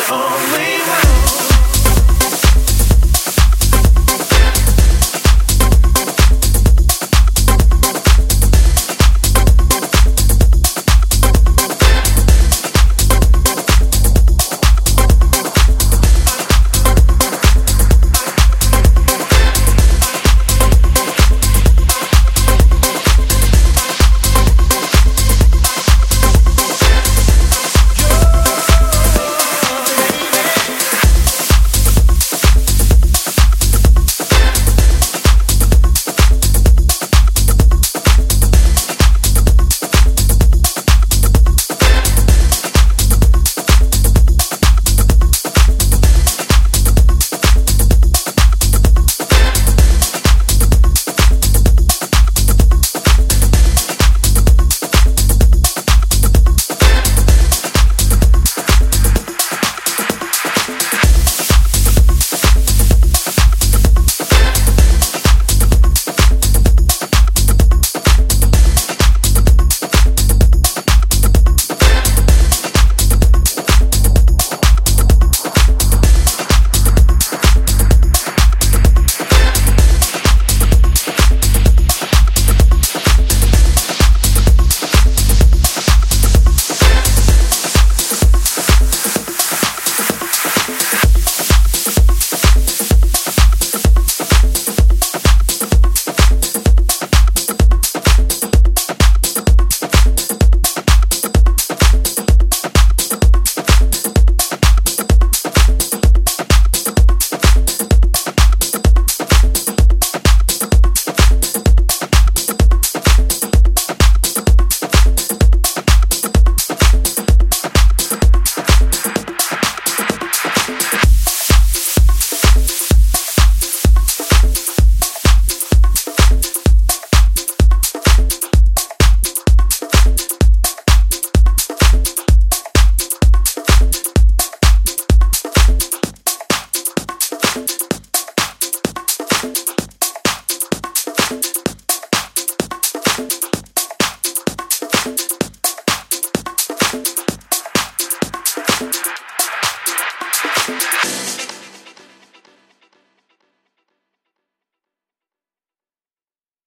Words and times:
on. 0.00 0.31